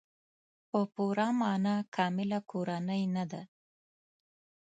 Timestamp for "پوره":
0.93-1.27